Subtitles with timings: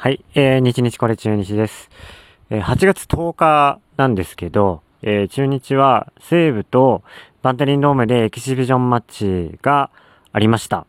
[0.00, 1.90] はい、えー、日日これ中日です。
[2.50, 7.02] えー、8月10日なんですけど、えー、中日は西武と
[7.42, 9.90] バンテリンドームでエキシビジョンマッチが
[10.30, 10.86] ありました。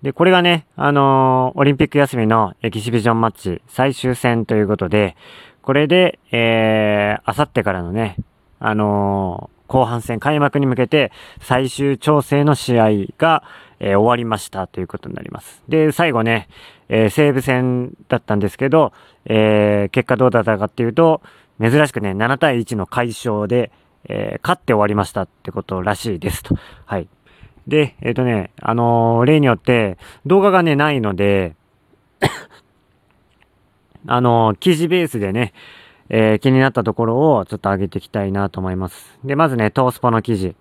[0.00, 5.16] で、これがね、あのー、オリンピック休みのエキシビジョンマッチ最終戦ということで、
[5.60, 8.16] これで、えー、あさってからのね、
[8.58, 11.12] あのー、後半戦開幕に向けて
[11.42, 13.44] 最終調整の試合が、
[13.80, 15.62] えー、終わりましたということになります。
[15.68, 16.48] で、最後ね、
[16.90, 18.92] えー、西武戦だったんですけど、
[19.24, 21.22] えー、結果どうだったかっていうと、
[21.60, 23.70] 珍しくね、7対1の快勝で、
[24.08, 26.56] えー、勝って終わりましたってことらしいですと。
[26.84, 27.08] はい。
[27.66, 29.96] で、えっ、ー、とね、あのー、例によって
[30.26, 31.54] 動画がね、ないので
[34.06, 35.52] あの、記事ベースでね、
[36.08, 39.18] え、気になったところをちょっと上げていきたいなと思います。
[39.24, 40.56] で、まずね、トースポの記事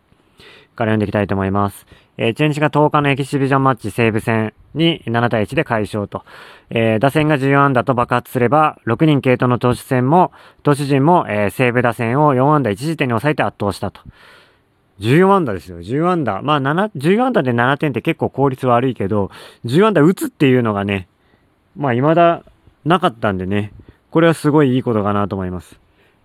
[0.80, 1.86] から読んでいきたいと思います。
[2.18, 6.24] えー、中日が10日のエキシビジョンマッチ西武戦に7対1で快勝と。
[6.70, 10.32] えー、打線が14安打と爆発すれば、6人系統の投手戦も、
[10.64, 14.02] 投手陣も、えー、西武打線を4安打1時点に抑えて圧倒したと。
[15.02, 15.80] 14安打ですよ。
[15.80, 16.42] 10安打。
[16.42, 19.32] まあ、7、14安打で7点って結構効率悪いけど、
[19.66, 21.08] 10安打打つっていうのがね、
[21.76, 22.44] まあ、未だ
[22.86, 23.74] なかったんでね、
[24.12, 25.80] これはすごいいいことかなと思います。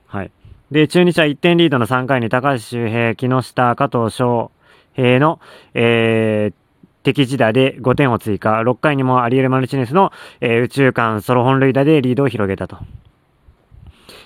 [0.06, 0.30] はい。
[0.70, 4.50] で、中日は1点リードの3回に高橋周平、木下、加藤翔、
[4.94, 5.40] 平の、
[5.74, 6.54] えー、
[7.02, 8.60] 敵地打で5点を追加。
[8.62, 12.78] 6回にもアリエル・マルチネスの、えー、宇宙間ソロ本塁打でリードを広げたと。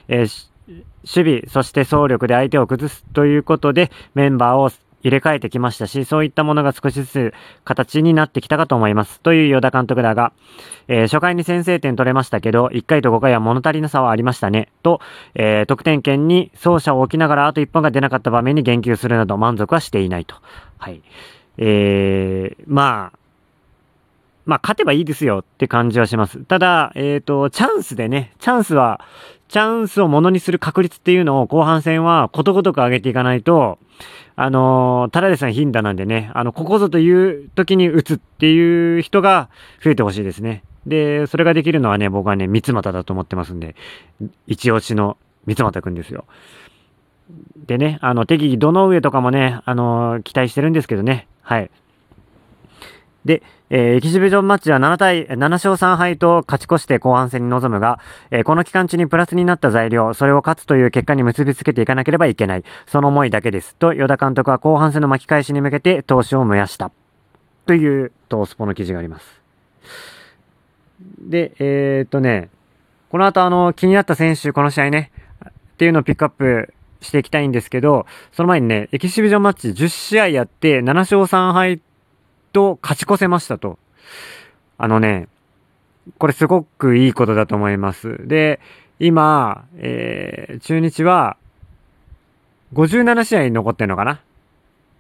[0.06, 4.70] えー、守備、そして総力で相手を崩すということでメンバーを
[5.02, 9.20] 入れ替えてきましたし、そういったものが少しずつ形になってきたかと思います。
[9.20, 10.32] という与田監督だが、
[10.88, 14.68] えー、初回に先制点取れましたけど、1回と5回は物足りなさはありましたね。
[14.82, 15.00] と、
[15.34, 20.36] えー、得点圏に走者を置きながらあと1本が出なかった場面に言及するなど満足はしていないと。
[20.78, 21.02] はい。
[21.58, 23.18] えー、まあ、
[24.46, 26.38] まあ、勝てばいいですよって感じはします。
[26.38, 29.04] ただ、えっ、ー、と、チャンスでね、チャンスは、
[29.48, 33.78] チャンスをものにする確率っていうのを後半戦はことごとく上げていかないと、
[34.36, 39.48] あのー、ただでさえ頻打なんでね、あの、ここぞという時に打つっていう人が
[39.82, 40.62] 増えてほしいですね。
[40.86, 43.74] で、それができるのはね、僕はね、三股だと思ってますんで、
[44.46, 45.16] 一押しの
[45.46, 46.24] 三股くんですよ。
[47.66, 51.70] でね、あの、適宜どの上とかもね、あのー、期待してるんですけどね、はい。
[53.28, 58.00] で、えー、エキシビジョンマッチは7対、7勝3敗と勝ち越して後半戦に臨むが、
[58.30, 62.64] えー、この期間中にプラスになった材料、それを勝つという結果に結びつけていかなければいけない。
[62.86, 63.76] その思いだけです。
[63.76, 66.90] と、与田監督は後半戦の巻き返しに向けて投資を燃やした。
[67.66, 69.42] という、トースポの記事があります。
[71.20, 72.48] で、えー、っとね、
[73.10, 75.12] この後あの、気になった選手、この試合ね、
[75.46, 76.72] っていうのをピックアップ
[77.02, 81.82] していきたいんですけど、その前にね、エキシビジョンマッチ10試合やって7勝3敗
[82.52, 83.78] と勝ち越せましたと。
[84.78, 85.28] あのね、
[86.18, 88.26] これすごくいいことだと思います。
[88.26, 88.60] で、
[88.98, 91.36] 今、えー、中日は、
[92.74, 94.20] 57試合残ってんのかな？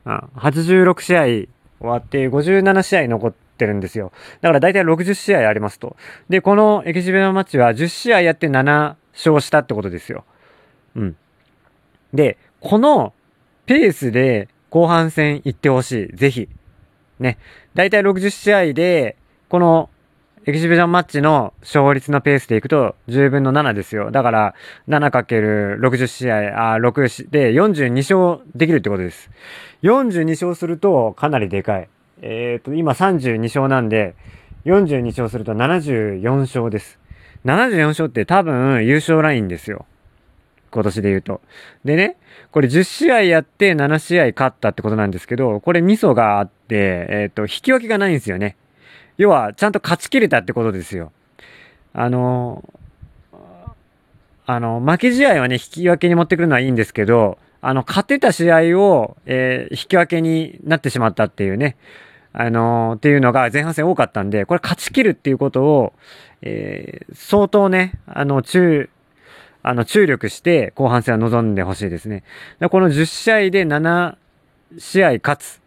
[0.04, 1.48] うん、86試合終
[1.80, 4.12] わって57試合残ってるんですよ。
[4.40, 5.96] だから大体60試合ありますと。
[6.28, 10.24] で、このエキシビのマッチは10試合やって7勝したってことですよ。
[10.96, 11.16] うん。
[12.14, 13.12] で、この
[13.66, 16.16] ペースで後半戦行ってほしい。
[16.16, 16.48] ぜひ。
[17.20, 17.38] ね。
[17.74, 19.16] だいたい60試合で、
[19.48, 19.90] この
[20.48, 24.10] エキシビジョンマッチの勝率のペースでいくと10分の7ですよ。
[24.10, 24.54] だから
[24.88, 29.30] 7×60 試合、あ、6で42勝できるってことです。
[29.82, 31.88] 42勝するとかなりでかい。
[32.22, 34.14] えっ、ー、と、今32勝なんで、
[34.64, 36.98] 42勝すると74勝です。
[37.44, 39.86] 74勝って多分優勝ラインですよ。
[40.70, 41.40] 今年で言うと。
[41.84, 42.16] でね、
[42.52, 48.56] これ10試合やって7試合勝ったってことなんですけど、これミソがあってて、えっ、ー、と、引き分けがないんですよね。
[49.16, 51.12] 要は、ちゃんと勝ち切れたってことですよ。
[51.92, 52.62] あの、
[54.46, 61.76] あの、負け試合はね、引き分けに持ってくるのはいいんですけど、あの、勝てた試合を、えー、引き分けになってしまったっていうね、
[62.32, 65.92] あのー、っていうのが前半戦多かったんで、これ勝ち切るっていうことを、
[66.42, 68.88] えー、相当ね、あの、中、
[69.62, 72.22] あの、注力して後半戦は臨んでほしいですね。
[72.70, 74.16] この10試合で7
[74.78, 75.60] 試合勝つ。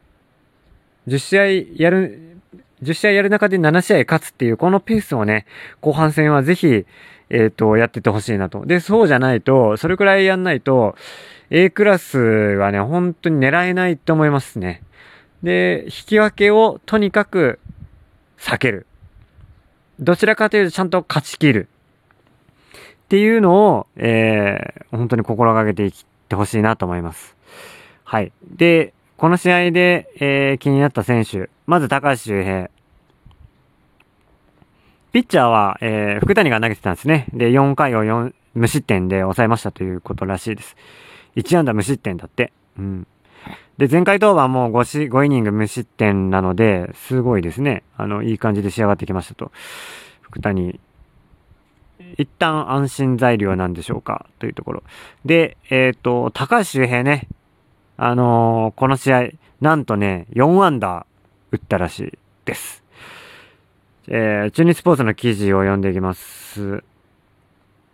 [1.07, 1.45] 10試合
[1.75, 2.38] やる、
[2.83, 5.45] 10試合やる中で7試合勝つっていう、このペースをね、
[5.81, 6.86] 後半戦はぜひ、
[7.30, 8.65] えっ、ー、と、やっててほしいなと。
[8.65, 10.95] で、そうじゃないと、それくらいやんないと、
[11.50, 14.83] A クラスはね、本当に狙えないと思いますね。
[15.44, 17.59] で、引き分けをとにかく
[18.38, 18.86] 避ける。
[20.00, 21.68] どちらかというとちゃんと勝ち切る。
[23.06, 25.94] っていうのを、えー、本当に心がけていっ
[26.30, 27.36] てほしいなと思います。
[28.06, 28.31] はい。
[28.56, 31.51] で、この試合で、えー、気になった選手。
[31.68, 32.71] まず高橋周平。
[35.12, 37.27] ピッチャーは、えー、福谷が投げてたんですね。
[37.31, 40.75] で、4回を4無失点で抑えましたということらしいです。
[41.35, 42.51] 1安打無失点だって。
[42.79, 43.07] うん。
[43.77, 47.83] で、前回登板も 5, 5イニング無失点なので、すごいですね。
[47.97, 49.51] あの、いい感じで仕上がってきましたと。
[50.21, 50.79] 福谷、
[52.17, 54.83] 一旦安心材料なんでしょうかというところ。
[55.25, 57.27] で、えっ、ー、と、高橋周平ね。
[58.03, 59.30] あのー、この試合、
[59.62, 61.06] なんとね、4安打
[61.51, 62.83] 打ったらしいです。
[64.07, 66.83] えー、中日スポーツの記事を読んでいきます。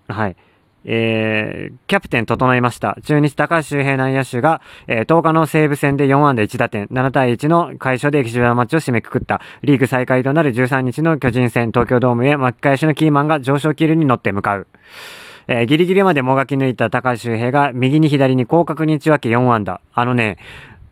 [0.07, 0.37] はい。
[0.85, 2.97] えー、キャプテン整いました。
[3.03, 9.41] 中日高橋周平内野手が、えー、10日の西武戦で4安打1打点、7対1の快勝で駅場マッチを締めくくった。
[9.61, 14.67] リーグ再開となる13日の巨人戦、東京ドームへ巻き返しのキーマンが上昇気流に乗って向かう。
[15.47, 19.81] えー、ギリギリまでもがき抜いた高橋周平が右に左に広角に打ち分け4安打。
[19.93, 20.37] あのね、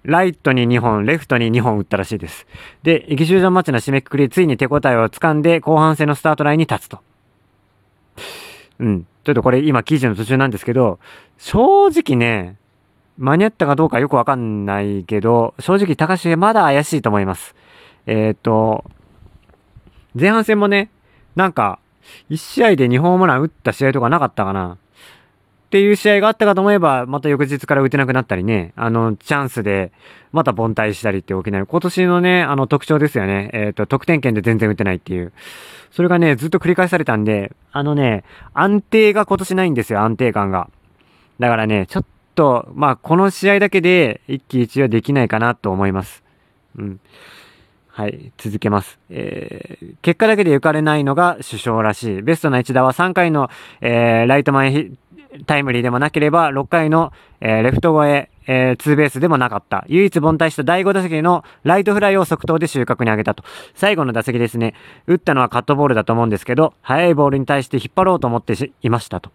[0.04, 2.48] ライトに2本、レフトに2本打ったらしいです。
[2.84, 7.00] で、駅集団マッチの締めくくり、ついに手応えをつかんで後半戦のスタートラインに立つと。
[8.80, 9.08] うん。
[9.24, 11.00] ちょっとこれ今記事の途中なんですけど、
[11.38, 12.58] 正直ね、
[13.18, 17.56] 間に合ったかどうかよくわかんないけど、正直高橋まだ怪しいと思います。
[18.06, 18.86] えっ、と、
[20.14, 20.90] 前半戦もね、
[21.36, 21.80] なんか、
[22.30, 24.78] 1試合で2ホームラン打った試合とかなかったかな
[25.66, 29.92] っていう試合があったかと思えば、また翌日から打てなくなったりね、あの、チャンスで、
[30.32, 31.66] また凡退したりって起きない。
[31.66, 33.50] 今年のね、あの特徴ですよね。
[33.52, 35.34] えっ、ー、と、得点圏で全然打てないっていう。
[35.92, 38.24] それがね、ずっと繰り返されたんで、あのね、
[38.54, 40.70] 安定が今年ないんですよ、安定感が。
[41.40, 42.06] だからね、ちょっ
[42.36, 46.24] と、まあ、この試合だけで一喜一憂はできないかなと思います。
[46.78, 47.00] うん。
[47.96, 49.00] はい、続けます。
[49.10, 52.22] えー、結果だけで行かれないのが首相らしい。
[52.22, 53.50] ベストな一打は3回の、
[53.80, 54.92] えー、ライト前
[55.48, 59.86] タイムリーでもなければ、6回の、えー、レフト越え、えー、ツーベースでもなかった。
[59.88, 63.46] 唯一凡退した第5打席のライトフライを即答で収穫に上げたと。
[63.76, 64.74] 最後の打席ですね。
[65.08, 69.32] 打ったのはカットボールだと思うんですけど、速いボールに対して引っ張ろうと思っていましたと。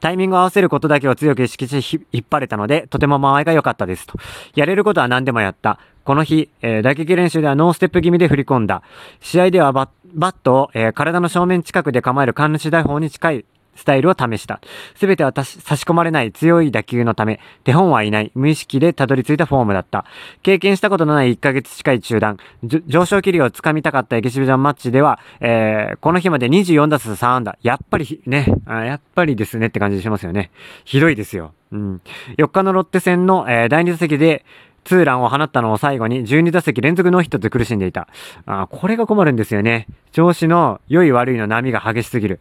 [0.00, 4.18] タイミングを合わせることだけを強く意識し引っ張れたので、とても間合いが良かったですと。
[4.54, 5.78] やれることは何でもやった。
[6.04, 8.82] この日、えー、打撃練習ではノーステップ気味で振り込んだ。
[9.20, 13.44] 試合ではバットを、えー、体の正面近くで構える神主大法に近い
[13.74, 14.60] スタイルを試した。
[14.94, 20.04] すべては差し込まれない強い打球のため、手本はいない、無意識でたどり着いたフォームだった。
[20.42, 27.58] 経験したことのない1ヶ月近い中断、上昇気流をつかみたかったエキシビジョンマッチでは、えー、この日まで24打数3安打。
[27.62, 30.50] やっぱりね、やっぱりですねって感じしますよね。
[30.84, 31.52] ひどいですよ。
[31.72, 32.00] うん。
[32.38, 34.44] 4日のロッテ戦の、えー、第2打席で、
[34.84, 38.08] ツーランを放ったのを最後に12打席連続ノーヒットで苦しんでいた。
[38.46, 39.86] あこれが困るんですよね。
[40.12, 42.40] 調子の良い悪いの波が激しすぎる。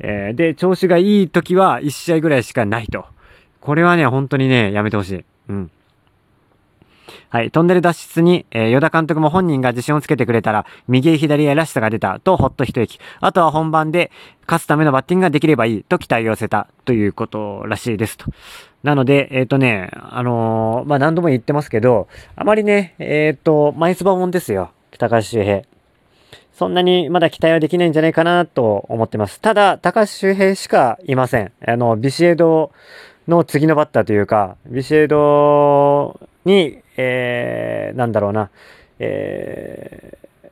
[0.00, 3.06] えー、で、調子がいい時は1試合ぐらいしかないと。
[3.60, 5.24] これはね、本当にね、やめてほしい。
[5.48, 5.70] うん。
[7.28, 7.50] はい。
[7.50, 12.98] トンネル脱出に、えー、与田監督も本人が自信をつけてくれたら、右へ左へらしさが出たと、ほっと一息。
[13.20, 14.10] あとは本番で
[14.46, 18.26] 勝つためのバッティングができればいいと期待を寄せたということらしいですと。
[18.82, 24.72] なので、えっ、ー、とね、あのー、まあ、何度も言ってますけど、あまりね、えっ、ー、と、マイスバモンですよ。
[24.98, 25.62] 高橋周平。
[26.60, 29.40] そんなにまだ期待はできないんじゃないかなと思ってます。
[29.40, 31.52] ただ、高橋周平しかいません。
[31.66, 32.70] あの、ビシエド
[33.26, 38.50] の次のバッターというか、ビシエドに、えー、なんだろうな、
[38.98, 40.50] えー、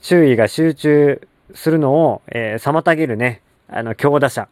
[0.00, 4.46] 注意が集中するのを、えー、妨げるね、あの、強打者。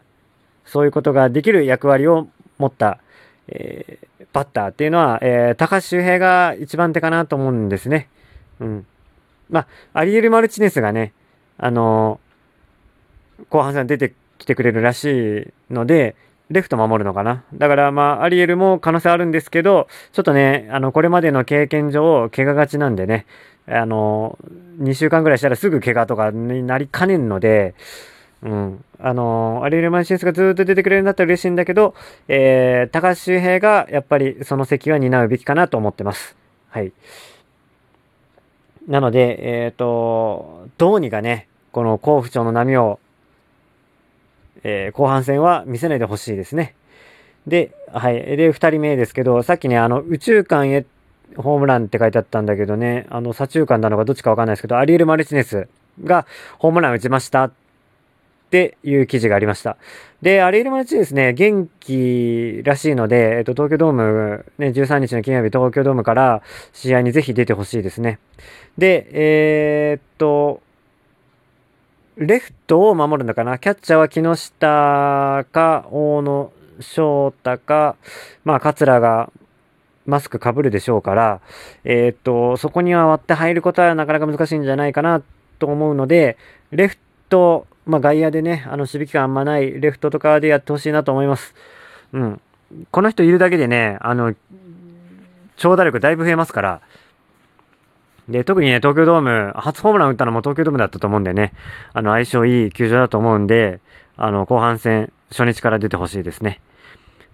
[0.65, 2.27] そういうことができる役割を
[2.59, 2.99] 持った、
[3.47, 8.09] えー、バッターっていうのは、えー、高橋周平が一番手かなと思うんですね。
[8.59, 8.87] うん。
[9.51, 11.13] まあ、アリエル・マルチネスがね、
[11.59, 16.17] あのー、後半戦出てきてくれるらしいので、
[16.51, 17.45] レフト守るのかな。
[17.55, 23.27] だからまあ、アリエルも可能性あるんですけど、ちょっとね、あの、これまでの経験上、怪我がちなんでね、
[23.67, 27.75] あのー、2週間ぐらいしたらすぐ怪我とかになりかねんので、
[28.43, 28.85] うん。
[29.01, 31.95] あのー、アリエル・マルチネスがずっと出てくれるんだったら嬉しいんだけど、
[32.29, 36.37] えー、高橋周平がやっぱりその席は担うべきかなと思ってます。
[36.71, 36.93] はい。
[38.87, 43.01] なので、えっ、ー、と、どうにかね、この甲府町の波を、
[44.63, 46.75] えー、後半戦は見せないでほしいですね。
[47.47, 48.37] で、はい。
[48.37, 50.85] で、二人目ですけど、さっきね、あの、宇宙間へ
[51.37, 55.69] ホームランって書いてあったんだけどね、あの、左中間なのかどっちかわかんないですけど、アリエル・マルチネス
[56.05, 56.27] が
[56.59, 57.51] ホームラン打ちました
[58.57, 59.77] っていう記事がありました。
[60.23, 68.19] で、アリエル・マルチですね、元気らしいので、えっと、東京ドーム、ね、13日の金曜日、東京ドームから試合にぜひ出てほしいですね。
[68.79, 70.63] で、えー、っと、
[72.17, 73.59] レフトを守るのかな？
[73.59, 77.97] キャッチャーは木下か、大野翔太か、
[78.45, 79.31] まあ、桂が
[80.07, 81.41] マスクかぶるでしょうから、
[81.85, 85.23] えー、っと、そこには割って入ることはなかなか難しいんじゃないかな
[85.59, 86.39] と思うので、
[86.71, 86.97] レフ
[87.29, 91.55] ト、まあ、外野でね、あの、守備機会あんまないレフトとかでやってほしいなと思います。
[92.13, 92.41] うん。
[92.91, 94.35] この人いるだけでね、あの、
[95.57, 96.81] 長打力だいぶ増えますから、
[98.29, 101.53] で、特にね、東京ドーム、初ホームラン打ったのも東京ドームだったと思うんでね、
[101.93, 103.81] あの、相性いい球場だと思うんで、
[104.17, 106.61] あの、後半戦、初日から出てほしいですね。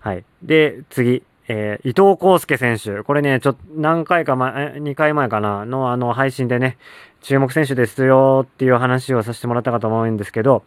[0.01, 0.25] はい。
[0.43, 1.23] で、次、
[1.55, 3.03] えー、伊藤康介選手。
[3.03, 6.79] これね、ちょっと何回か前、2回前かな、のあの、配信でね、
[7.21, 10.65] 注目選手ですよっていう話をさせてもらったかと思うんですけど、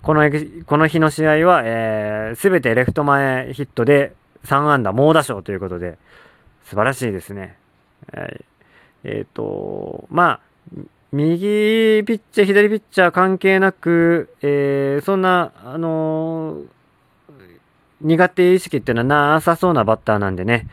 [0.00, 0.22] この、
[0.64, 4.14] この日の試合は、えー、すべてレフト前ヒットで
[4.46, 5.98] 3安打猛打賞ということで、
[6.64, 7.58] 素晴らしいですね。
[8.14, 8.44] はい
[9.04, 10.40] えっ、ー、と、まあ、
[11.12, 16.66] 右ピッチャー、左ピッチャー関係なく、えー、そんな、あのー、
[18.02, 20.68] 苦手意識っていうのはなさそうなバッターなんでね。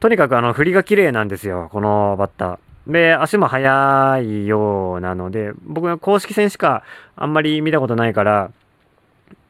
[0.00, 2.92] とにかくあの、振りが綺麗なんですよ、このバッター。
[2.92, 6.82] で、足も速いようなので、僕は公式戦しか
[7.16, 8.50] あんまり見たことないから、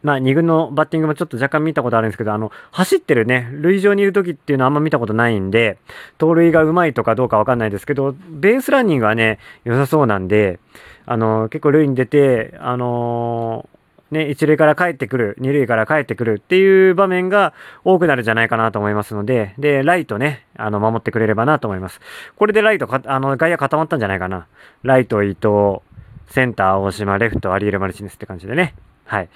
[0.03, 5.79] まあ、2軍のバッティングもちょっと若干見たことあるんですけど、あの、走ってるね、塁上にいる時っていうのはあんま見たことないんで、
[6.17, 10.59] 盗塁がうまいとかどうかわかんないですけど、ベースランニングはね、良さそうなんで、
[11.05, 13.80] あの、結構塁に出て、あのー、
[14.11, 22.01] ね、一塁から帰ってくる、二塁から帰ってくるっていう場面が多くなるんじゃないかなと思いますので、で、ライトね、あの、守ってくれればなと思います。
[22.37, 24.47] これでライトか、あの、外野固まったんじゃないかな。
[24.83, 25.81] ライト伊藤、
[26.29, 28.75] センター大島、レフトアリエル・マルチネスって感じでね。
[29.05, 29.29] はい。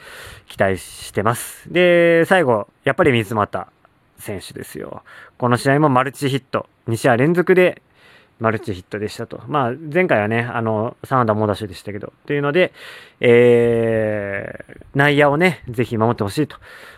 [0.46, 1.72] 期待してます。
[1.72, 3.66] で、最後、やっぱり水俣
[4.18, 5.02] 選手ですよ。
[5.38, 6.66] この試合もマルチヒット。
[6.88, 7.82] 2試合連続で
[8.40, 9.40] マルチヒットでしたと。
[9.46, 12.72] まあ、前回はね、あの、3安打猛打賞でしたけど、というので、
[13.20, 16.56] えー、内野をね、ぜひ守ってほしいと。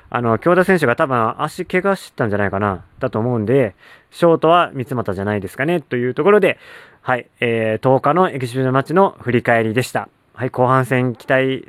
[0.08, 3.74] あの、京田選手が多分足怪我したんじゃないかな、だと思うんで、
[4.10, 6.58] ショートは三俣じゃないですかね、というところで、
[7.02, 10.08] はい、えー、10日のエキシビジョンマッチの振り返りでした。
[10.34, 11.64] はい、後半戦期待